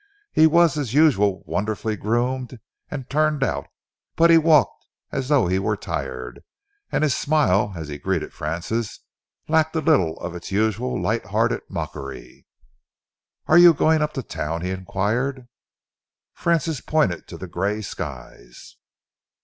He 0.31 0.47
was 0.47 0.79
as 0.79 0.95
usual 0.95 1.43
wonderfully 1.45 1.95
groomed 1.95 2.59
and 2.89 3.07
turned 3.07 3.43
out, 3.43 3.67
but 4.15 4.31
he 4.31 4.37
walked 4.39 4.87
as 5.11 5.27
though 5.29 5.45
he 5.45 5.59
were 5.59 5.77
tired, 5.77 6.43
and 6.91 7.03
his 7.03 7.15
smile, 7.15 7.73
as 7.75 7.87
he 7.87 7.99
greeted 7.99 8.33
Francis, 8.33 9.01
lacked 9.47 9.75
a 9.75 9.79
little 9.79 10.17
of 10.19 10.33
its 10.33 10.51
usual 10.51 10.99
light 10.99 11.25
hearted 11.27 11.61
mockery. 11.69 12.47
"Are 13.45 13.59
you 13.59 13.75
going 13.75 14.01
up 14.01 14.13
to 14.13 14.23
town?" 14.23 14.61
he 14.63 14.71
enquired. 14.71 15.47
Francis 16.33 16.81
pointed 16.81 17.27
to 17.27 17.37
the 17.37 17.45
grey 17.45 17.83
skies. 17.83 18.77